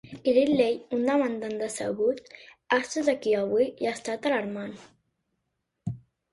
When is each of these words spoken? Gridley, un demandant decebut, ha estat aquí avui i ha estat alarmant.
Gridley, 0.27 0.77
un 0.97 1.03
demandant 1.09 1.53
decebut, 1.59 2.33
ha 2.71 2.81
estat 2.87 3.13
aquí 3.15 3.37
avui 3.43 3.69
i 3.71 3.91
ha 3.91 3.95
estat 4.01 4.29
alarmant. 4.33 4.77